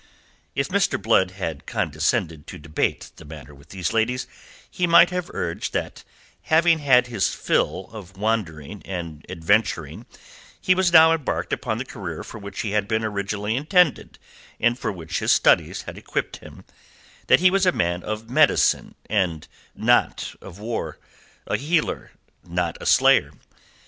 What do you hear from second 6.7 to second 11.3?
had his fill of wandering and adventuring, he was now